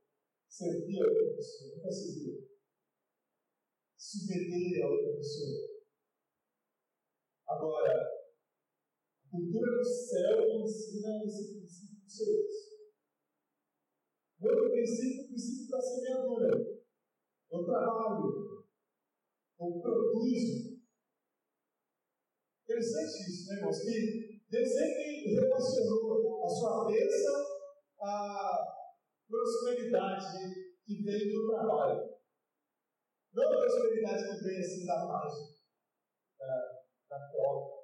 [0.49, 2.49] Servir a outra pessoa, nunca servir.
[3.97, 5.69] Submeter a outra pessoa.
[7.47, 12.72] Agora, a cultura do céu ensina esse princípio de serviço.
[14.43, 16.83] Outro princípio, o princípio da semeadura.
[17.53, 18.67] Eu trabalho,
[19.59, 20.83] ou produzo.
[22.65, 23.81] Interessante isso, né, irmãos?
[23.81, 27.41] Que Deus sempre relacionou a sua bênção
[28.01, 28.75] à
[29.29, 30.27] prosperidade
[30.85, 32.13] que vem do trabalho.
[33.35, 35.55] Não a prosperidade que vem assim da mágica,
[36.39, 37.83] da, da troca,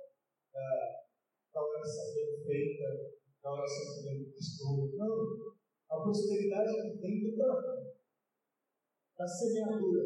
[0.52, 1.06] da,
[1.54, 4.96] da oração bem feita, da oração bem pastor.
[4.96, 5.57] Não.
[5.90, 7.92] A prosperidade que vem do trabalho,
[9.16, 10.04] da semeadura,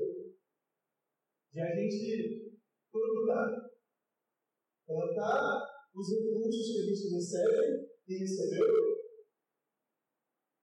[1.53, 2.53] de a gente
[2.91, 3.71] plantar.
[4.87, 8.67] Plantar os recursos que a gente recebe e recebeu.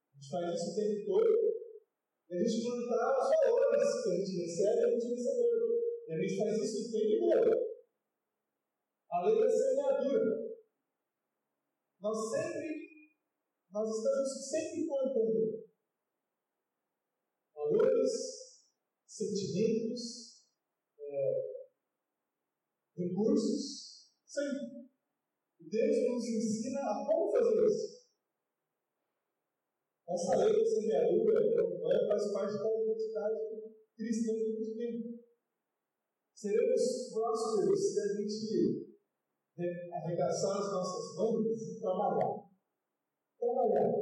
[0.10, 1.50] A gente faz isso o tempo todo.
[2.30, 5.60] E a gente plantar os valores que a gente recebe e a gente recebeu.
[6.08, 7.70] E a gente faz isso o tempo todo.
[9.12, 10.50] A lei da semeadura.
[12.02, 13.12] Nós sempre,
[13.72, 14.88] nós estamos sempre
[17.54, 18.12] valores,
[19.06, 20.44] sentimentos,
[21.00, 21.66] é,
[22.98, 24.90] recursos, sempre.
[25.60, 28.00] Deus nos ensina a como fazer isso.
[30.08, 33.40] Essa lei da semeadura é, faz parte da identidade
[33.96, 35.20] cristã que a gente tem.
[36.34, 38.90] Seremos prósperos se a gente
[39.92, 42.50] arregaçar as nossas mãos e trabalhar.
[43.38, 43.99] Trabalhar.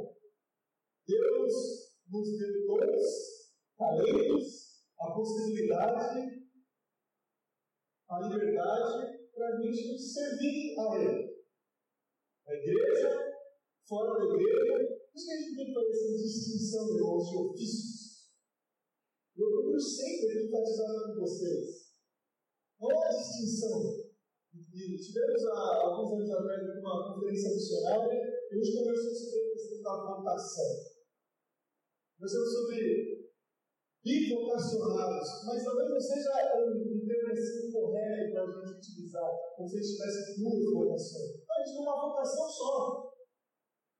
[1.08, 6.20] Deus nos deu dons, talentos, a possibilidade,
[8.10, 11.38] a liberdade para a gente servir a Ele.
[12.46, 13.08] A igreja,
[13.88, 14.76] fora da igreja,
[15.10, 17.98] por isso que a gente tem que fazer essa distinção, irmãos, de ofícios.
[19.34, 21.88] Eu procuro sempre enfatizar com vocês.
[22.80, 24.08] Não há distinção.
[24.74, 28.12] E tivemos há alguns anos atrás uma conferência missionária
[28.50, 30.97] e a gente conversou sobre a questão da vocação.
[32.18, 33.30] Conversamos sobre
[34.02, 39.78] bivocacionados, mas talvez não seja um termo assim correto para a gente utilizar, como se
[39.78, 41.46] a gente tivesse duas vocações.
[41.46, 43.14] Não, a gente tem uma vocação só,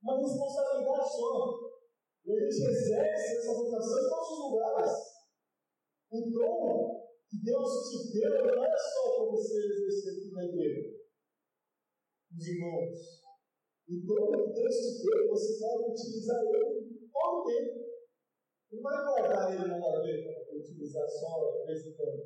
[0.02, 1.68] uma responsabilidade só.
[2.26, 4.92] E a gente exerce essa vocação em todos os lugares.
[6.10, 6.98] O dom
[7.30, 10.90] que Deus te deu não é só para você exercer aqui na igreja,
[12.36, 12.98] os irmãos.
[13.88, 17.87] O dom que Deus te deu, você pode utilizar ele todo tempo.
[18.70, 22.22] Não vai guardar ele na gaveta para utilizar só de vez em quando.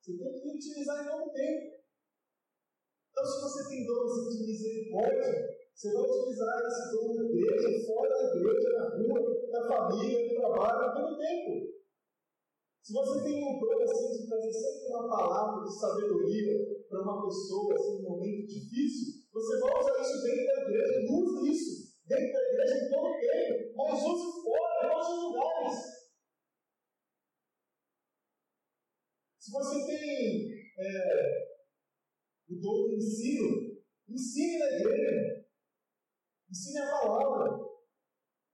[0.00, 1.78] Você tem que utilizar em o tempo.
[3.10, 8.08] Então, se você tem assim, de misericórdia, você vai utilizar esse dom na igreja, fora
[8.10, 11.78] da igreja, na rua, na família, no trabalho, todo tempo.
[12.82, 17.24] Se você tem um dom assim, de trazer sempre uma palavra de sabedoria para uma
[17.24, 22.32] pessoa assim, num momento difícil, você vai usar isso dentro da igreja, use isso dentro
[22.32, 25.98] da igreja em todo o tempo, mas use fora, em outros lugares.
[29.38, 31.48] Se você tem é,
[32.48, 35.46] o dom do ensino, ensine na igreja,
[36.50, 37.68] ensine a palavra,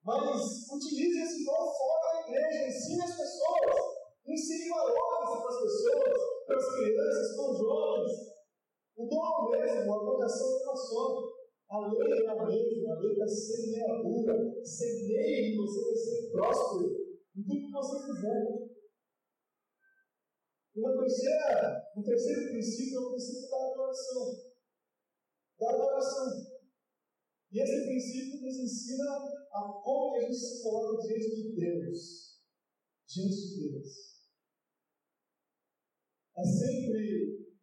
[0.05, 3.95] mas utilize esse dom fora da igreja, ensine as pessoas.
[4.27, 8.12] Ensine valores para as pessoas, para as crianças, para os jovens.
[8.97, 11.34] O dom é o mesmo, a vocação uma só.
[11.70, 14.64] A lei é a mesma, a lei da semeadura.
[14.64, 17.05] Semeie e você vai ser próspero
[17.37, 18.74] em tudo que você fizer.
[20.74, 24.55] E uma terceira, um terceiro princípio é o princípio da adoração.
[25.59, 26.55] Da adoração.
[27.53, 29.05] E esse princípio nos ensina
[29.53, 32.42] a como a gente se coloca diante de Deus.
[33.07, 34.14] Diante de Deus.
[36.37, 37.55] É sempre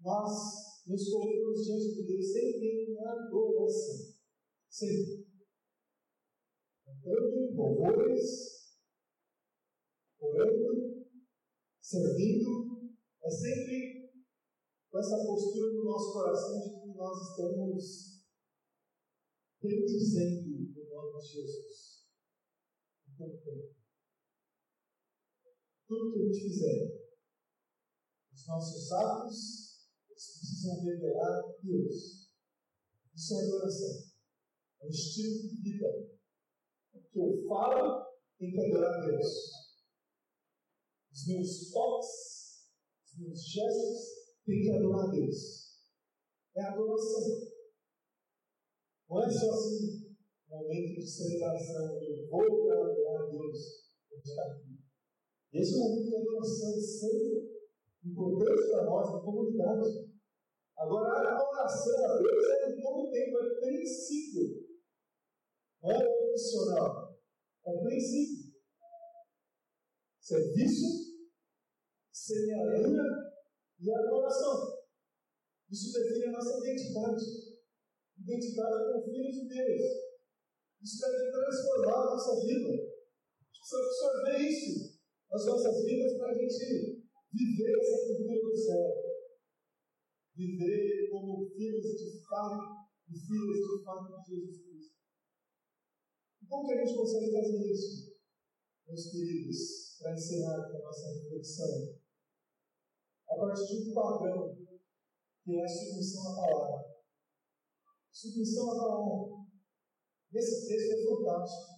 [0.00, 4.14] nós nos colocamos diante de Deus, sempre em adoração.
[4.68, 5.26] Sempre.
[6.84, 8.78] Cantando louvores,
[10.18, 11.06] orando,
[11.80, 12.92] servindo.
[13.24, 14.12] É sempre
[14.90, 18.12] com essa postura no nosso coração de que nós estamos
[19.62, 22.08] bendizendo o nome de Jesus.
[23.08, 23.28] Então,
[25.86, 27.12] tudo que a gente fizer,
[28.32, 29.71] os nossos atos
[30.30, 32.30] precisam revelar Deus.
[33.14, 34.12] Isso é adoração.
[34.80, 35.88] É um estilo de vida.
[36.94, 38.04] O que eu falo
[38.38, 39.26] tem que adorar Deus.
[41.12, 42.08] Os meus toques,
[43.06, 44.00] os meus gestos
[44.44, 45.82] têm que adorar Deus.
[46.56, 47.52] É adoração.
[49.08, 50.16] Não é só assim,
[50.50, 53.82] um momento de celebração, eu vou para adorar Deus.
[55.52, 57.52] Esse é momento de adoração santo
[58.04, 60.11] importante para nós, na comunidade.
[60.76, 64.72] Agora, a adoração a Deus é de todo tempo, é princípio.
[65.82, 67.20] Não é opcional,
[67.66, 68.52] é princípio.
[70.20, 71.12] Serviço,
[72.12, 73.04] semeadura
[73.80, 74.82] e adoração.
[75.70, 77.24] Isso define a nossa identidade.
[78.18, 79.80] Identidade como filhos de Deus.
[80.82, 82.68] Isso deve transformar a nossa vida.
[83.50, 85.00] Precisa absorver isso
[85.30, 87.02] nas nossas vidas para a gente
[87.32, 89.01] viver essa cultura do céu.
[90.34, 94.96] Viver como filhos de fato e filhas de fato de Jesus Cristo.
[96.48, 98.12] Como que a gente consegue fazer isso?
[98.86, 101.98] Meus queridos, para encerrar a nossa reflexão,
[103.28, 104.56] a partir de um padrão
[105.44, 107.02] que é a submissão à palavra.
[108.10, 109.46] Submissão à palavra.
[110.34, 111.72] Esse texto é fantástico.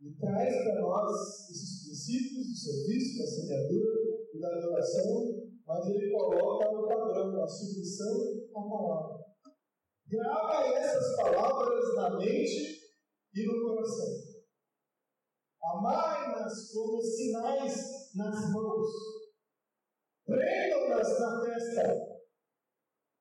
[0.00, 6.10] E traz para nós esses princípios do serviço, da semeadura e da adoração, mas ele
[6.10, 9.24] coloca o padrão, a submissão à palavra.
[10.06, 12.80] Grava essas palavras na mente
[13.34, 14.34] e no coração.
[15.62, 18.88] Amarem-nas como sinais nas mãos.
[20.26, 22.14] Prendam-nas na testa.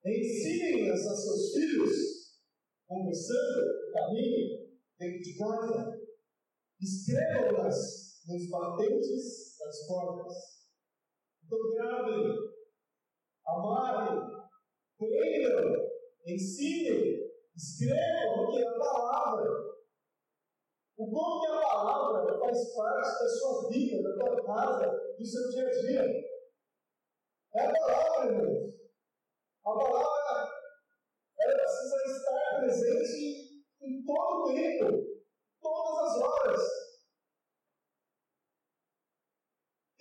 [0.06, 1.96] Ensinem-nas a seus filhos,
[2.86, 4.68] conversando no caminho,
[5.00, 6.00] dentro de casa.
[6.82, 10.53] Escrevam-nas nos batentes das portas.
[11.74, 12.38] Gravem,
[13.46, 14.20] amarem,
[14.98, 15.90] prendam,
[16.26, 17.20] ensinem,
[17.56, 19.52] escrevam, porque é a palavra.
[20.98, 25.50] O como que a palavra faz parte da sua vida, da tua casa, do seu
[25.50, 26.34] dia a dia.
[27.56, 28.74] É a palavra, irmãos.
[29.66, 30.54] A palavra
[31.40, 35.04] ela precisa estar presente em todo o tempo,
[35.62, 36.93] todas as horas.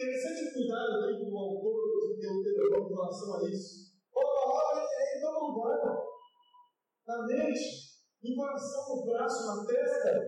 [0.03, 3.95] Interessante cuidado aqui do autor de Deuteronômio em relação a isso.
[4.11, 5.79] A palavra é em todo lugar,
[7.07, 7.63] na mente,
[8.25, 10.27] no coração, no braço, na testa,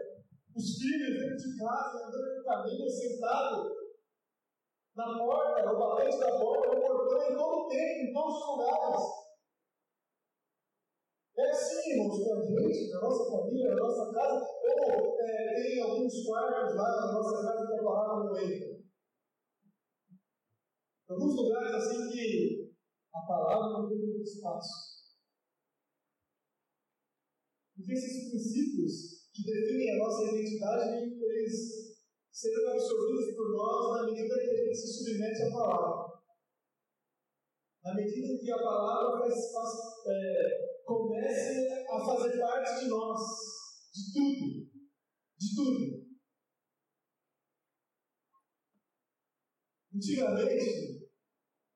[0.55, 3.75] os filhos dentro de casa, andando no caminho, sentado,
[4.95, 9.03] na porta, no balete da porta, no portão, em todo tempo, em todos os lugares.
[11.37, 16.25] É assim, irmãos, com a gente, na nossa família, na nossa casa, ou é, alguns
[16.25, 18.74] quartos lá na nossa casa que a palavra não entra.
[21.09, 22.73] Alguns lugares assim que
[23.15, 24.95] a palavra não tem muito espaço.
[27.77, 31.95] Porque esses princípios que definem a nossa identidade, eles
[32.33, 36.15] serão absorvidos por nós na medida que a gente se submete à palavra.
[37.85, 39.71] Na medida que a palavra faz, faz
[40.07, 43.21] é, comece a fazer parte de nós,
[43.93, 44.71] de tudo,
[45.39, 46.05] de tudo.
[49.95, 50.94] Antigamente,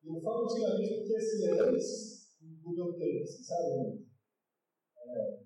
[0.09, 4.05] eu falo antigamente porque assim, é antes do meu tempo, assim, sabe?
[4.97, 5.39] É,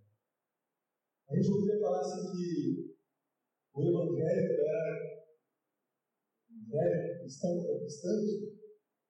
[1.29, 2.95] a gente ouvia falar assim que
[3.75, 5.23] o evangélico era
[6.51, 8.53] evangélico, cristão protestante,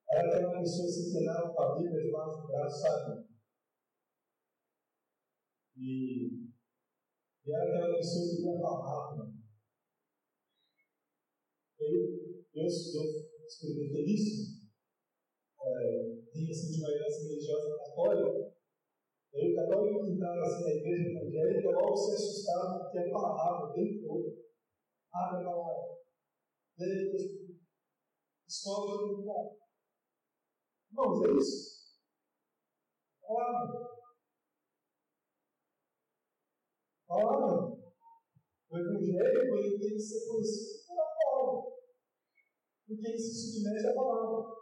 [0.08, 3.26] era aquela pessoa que se treinava com a Bíblia debaixo do braço, sabe?
[5.76, 6.48] E,
[7.46, 9.32] e era aquela pessoa que ia falar
[11.78, 11.88] Eu,
[12.54, 14.61] eu, eu experimentei isso.
[15.64, 18.52] É, tinha assim, de uma herança religiosa católica.
[19.32, 23.72] Eu, católico que entrava assim, na igreja evangélica, logo se assustava porque a palavra o
[23.72, 24.42] tempo todo.
[25.14, 25.98] Abre a palavra.
[26.78, 27.22] Daí depois
[28.46, 29.56] descobre o lugar.
[30.90, 31.82] Irmãos, é isso.
[33.22, 33.92] Palavra.
[37.08, 37.82] Ora,
[38.70, 41.72] o Evangelho ele tem que ser conhecido pela palavra,
[42.86, 44.61] porque ele se submete à palavra.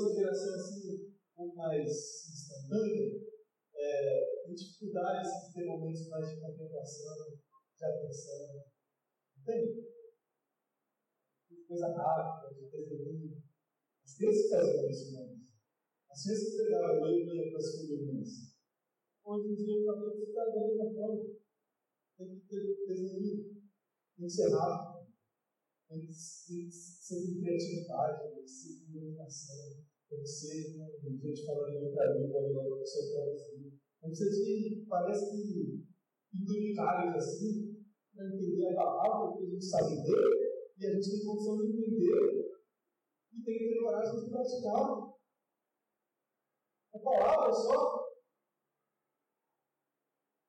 [0.00, 3.20] E a nossa geração assim, um pouco mais instantânea,
[3.74, 7.38] é, tem dificuldades de ter momentos mais de contemplação,
[7.76, 8.64] de atenção.
[9.38, 9.90] Entende?
[11.68, 13.42] Coisa rápida, de desenho.
[14.02, 15.30] As crianças fazem isso, mas
[16.10, 16.54] as crianças
[17.12, 18.28] livro e iam para as figurinhas.
[19.22, 21.30] Hoje em dia, os adultos estão da mesma forma.
[22.16, 23.60] Tem que ter desenho,
[24.16, 25.12] tem que ser rápido,
[25.88, 29.89] tem que ser criatividade, tem que ser com
[30.24, 33.72] ser com gente falando em outra língua, outra pessoa traduzir.
[34.00, 35.84] Tem que ser que parece que
[36.32, 37.84] penduricários assim,
[38.14, 41.66] para entender a palavra, porque a gente sabe ler e a gente tem condição de
[41.70, 42.50] entender
[43.32, 45.10] e tem que ter coragem de praticar.
[46.92, 48.00] A palavra só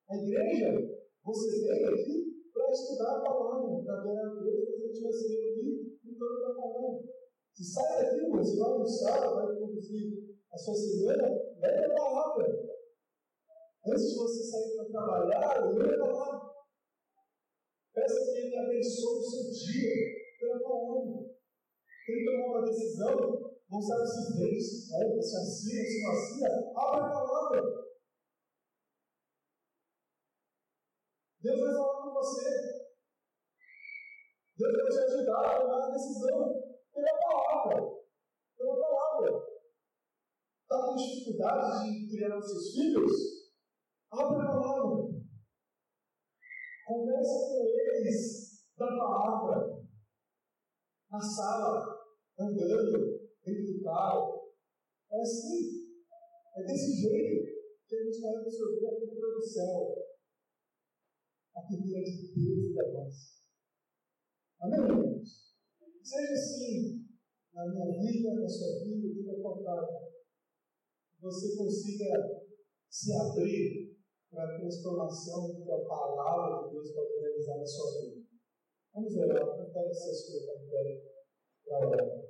[0.09, 4.87] a igreja, você veio aqui para estudar a palavra, para adorar a Deus, que a
[4.87, 5.91] gente vai ser aqui
[6.21, 7.10] torno da palavra.
[7.53, 11.27] Se sai daqui, você vai almoçar, vai conduzir a sua semana,
[11.59, 12.45] leve a palavra.
[13.85, 16.51] Antes de você sair para trabalhar, leia a palavra.
[17.93, 20.21] Peça que Ele abençoe o seu dia.
[20.39, 21.31] pela palavra.
[22.05, 23.15] Tem que tomar uma decisão,
[23.69, 27.61] não sabe se vem, se se assina, se não assina, abre a palavra.
[31.41, 32.49] Deus vai falar com você.
[34.57, 38.01] Deus vai te ajudar a tomar a decisão pela palavra.
[38.57, 39.51] Pela palavra.
[40.61, 43.11] Está com dificuldade de criar os seus filhos?
[44.11, 45.11] Abre a palavra.
[46.85, 49.81] Conversa com eles da palavra.
[51.09, 52.01] Na sala,
[52.39, 54.53] andando, dentro do carro.
[55.11, 55.81] É assim.
[56.55, 57.51] É desse jeito
[57.87, 59.95] que a gente vai absorver a cultura do céu.
[61.55, 63.41] A cultura de Deus e da nós.
[64.61, 65.50] Amém, irmãos?
[66.11, 67.07] Seja assim
[67.53, 70.11] na minha vida, na sua vida, vida tua casa.
[71.21, 72.51] Você consiga
[72.89, 73.95] se abrir
[74.29, 78.25] para a transformação que a palavra de Deus pode realizar na sua vida.
[78.93, 81.01] Vamos orar, contar essas coisas também
[81.63, 82.21] para orar.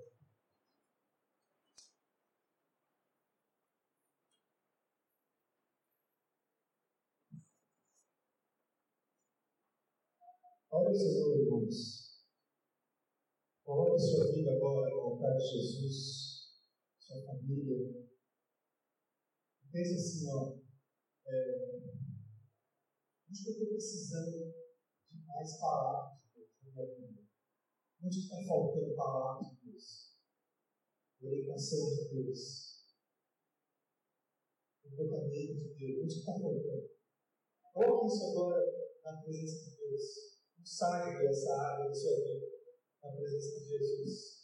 [10.69, 12.10] Olha, Senhor, irmãos.
[13.71, 16.59] Coloque sua vida agora no altar de Jesus,
[16.99, 18.05] sua família.
[19.71, 20.59] Pense assim, ó.
[21.25, 21.79] É,
[23.29, 24.51] onde eu estou precisando
[25.09, 27.21] de mais palavras de Deus na minha vida?
[28.03, 30.17] Onde está faltando palavras de Deus?
[31.21, 32.91] Orientação de Deus?
[34.83, 36.03] Comportamento de Deus?
[36.03, 36.89] Onde está faltando?
[37.73, 38.65] Coloque isso agora
[39.05, 40.41] na presença de Deus.
[40.57, 42.60] Não saia dessa área da sua vida,
[43.03, 44.41] na presença de Jesus.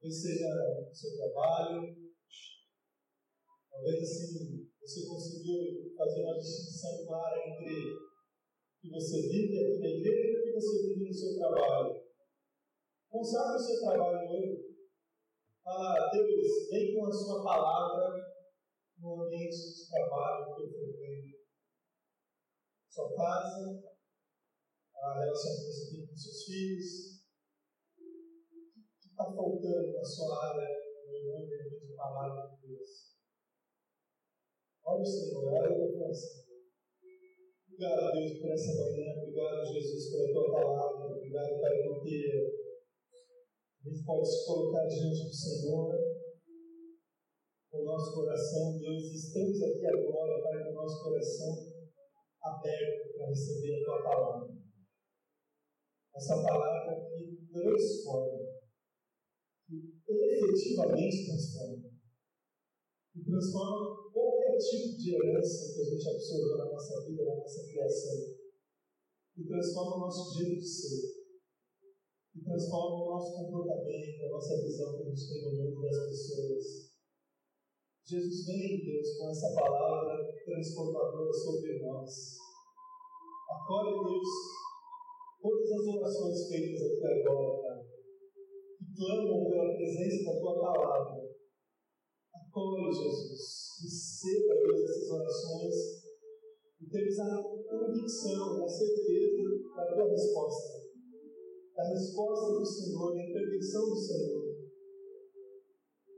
[0.00, 0.48] Talvez seja
[0.88, 2.12] no seu trabalho,
[3.70, 9.88] talvez assim você conseguiu fazer uma distinção clara entre o que você vive aqui na
[9.88, 12.06] igreja e o que você vive no seu trabalho.
[13.10, 14.76] Consagre o seu trabalho hoje.
[15.64, 18.36] Fala, Deus, vem com a sua palavra
[18.98, 21.38] no ambiente de trabalho que eu frequento.
[22.88, 23.82] Sua casa,
[24.94, 27.15] a relação que você tem com seus filhos.
[29.66, 30.68] O que está faltando na sua área
[31.06, 33.16] no ambiente de palavra de Deus?
[34.84, 36.46] Olha o Senhor, olha o teu coração.
[37.66, 39.12] Obrigado, Deus, por essa manhã.
[39.18, 41.16] Obrigado, Jesus, pela tua palavra.
[41.16, 42.54] Obrigado, Pai, porque
[43.84, 45.94] a gente pode se colocar diante do Senhor
[47.68, 48.78] com o nosso coração.
[48.78, 51.76] Deus, estamos aqui agora, Pai, com o nosso coração
[52.40, 54.56] aberto para receber a tua palavra.
[56.14, 58.45] Essa palavra que transforma,
[60.08, 61.90] efetivamente transforma,
[63.12, 67.66] que transforma qualquer tipo de herança que a gente absorveu na nossa vida, na nossa
[67.66, 68.36] criação,
[69.36, 71.26] e transforma o nosso jeito de ser,
[72.36, 76.08] e transforma o nosso comportamento, a nossa visão que a gente tem no mundo das
[76.08, 76.86] pessoas.
[78.06, 82.36] Jesus vem, Deus, com essa palavra transformadora sobre nós.
[83.50, 84.28] Acolhe, Deus,
[85.42, 87.65] todas as orações feitas aqui agora,
[88.96, 91.36] clamam pela presença da Tua palavra
[92.56, 93.76] Acolhe, Jesus.
[93.82, 96.06] Receba, Deus, essas orações
[96.80, 99.42] e temos a convicção, a certeza
[99.74, 100.86] da tua resposta.
[101.74, 104.56] Da resposta do Senhor, da intervenção do Senhor.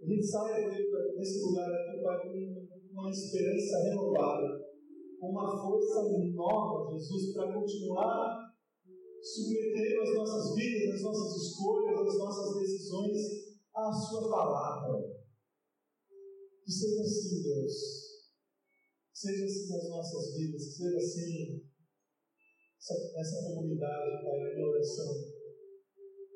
[0.02, 0.70] A gente sai
[1.16, 4.68] desse lugar aqui, Pai, com uma esperança renovada,
[5.20, 6.02] com uma força
[6.34, 8.48] nova, Jesus, para continuar
[9.20, 15.28] submetendo as nossas vidas, as nossas escolhas, as nossas decisões à Sua palavra.
[16.64, 18.08] Que seja assim, Deus.
[19.12, 21.68] Seja assim nas nossas vidas, que seja assim
[22.78, 25.14] essa, essa comunidade, Pai, a minha oração.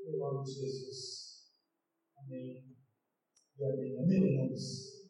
[0.06, 1.52] Em nome de Jesus.
[2.18, 2.64] Amém.
[3.58, 3.98] E amém.
[3.98, 5.08] Amém, irmãos.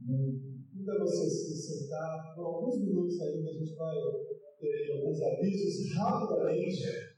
[0.00, 0.56] Amém.
[0.74, 3.96] Então você se sentar, por alguns minutos ainda a gente vai
[4.60, 7.15] ter alguns avisos rapidamente.